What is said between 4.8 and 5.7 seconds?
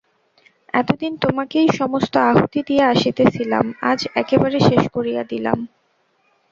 করিয়া দিলাম।